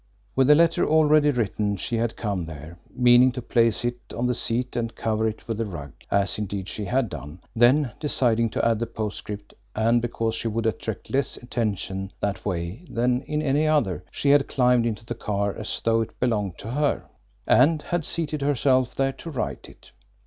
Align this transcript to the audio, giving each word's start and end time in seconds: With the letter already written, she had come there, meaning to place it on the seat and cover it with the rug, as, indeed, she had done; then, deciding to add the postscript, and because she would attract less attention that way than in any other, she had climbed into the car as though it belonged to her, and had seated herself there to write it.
With 0.35 0.47
the 0.47 0.55
letter 0.55 0.83
already 0.83 1.29
written, 1.29 1.75
she 1.75 1.97
had 1.97 2.15
come 2.17 2.45
there, 2.45 2.79
meaning 2.91 3.31
to 3.33 3.41
place 3.43 3.85
it 3.85 3.99
on 4.17 4.25
the 4.25 4.33
seat 4.33 4.75
and 4.75 4.95
cover 4.95 5.27
it 5.27 5.47
with 5.47 5.59
the 5.59 5.65
rug, 5.67 5.91
as, 6.09 6.39
indeed, 6.39 6.67
she 6.67 6.85
had 6.85 7.07
done; 7.07 7.39
then, 7.55 7.91
deciding 7.99 8.49
to 8.49 8.65
add 8.67 8.79
the 8.79 8.87
postscript, 8.87 9.53
and 9.75 10.01
because 10.01 10.33
she 10.33 10.47
would 10.47 10.65
attract 10.65 11.11
less 11.11 11.37
attention 11.37 12.09
that 12.19 12.43
way 12.43 12.83
than 12.89 13.21
in 13.27 13.43
any 13.43 13.67
other, 13.67 14.03
she 14.09 14.31
had 14.31 14.47
climbed 14.47 14.87
into 14.87 15.05
the 15.05 15.13
car 15.13 15.53
as 15.55 15.79
though 15.81 16.01
it 16.01 16.19
belonged 16.19 16.57
to 16.57 16.71
her, 16.71 17.03
and 17.45 17.83
had 17.83 18.03
seated 18.03 18.41
herself 18.41 18.95
there 18.95 19.13
to 19.13 19.29
write 19.29 19.69
it. 19.69 19.91